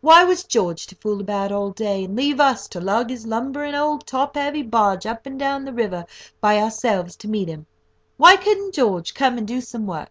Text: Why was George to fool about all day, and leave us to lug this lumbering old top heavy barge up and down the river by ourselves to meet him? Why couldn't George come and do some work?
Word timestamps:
Why 0.00 0.24
was 0.24 0.42
George 0.42 0.88
to 0.88 0.96
fool 0.96 1.20
about 1.20 1.52
all 1.52 1.70
day, 1.70 2.02
and 2.02 2.16
leave 2.16 2.40
us 2.40 2.66
to 2.70 2.80
lug 2.80 3.06
this 3.10 3.24
lumbering 3.24 3.76
old 3.76 4.04
top 4.08 4.34
heavy 4.34 4.62
barge 4.62 5.06
up 5.06 5.24
and 5.24 5.38
down 5.38 5.64
the 5.64 5.72
river 5.72 6.04
by 6.40 6.58
ourselves 6.58 7.14
to 7.14 7.28
meet 7.28 7.46
him? 7.48 7.64
Why 8.16 8.34
couldn't 8.34 8.74
George 8.74 9.14
come 9.14 9.38
and 9.38 9.46
do 9.46 9.60
some 9.60 9.86
work? 9.86 10.10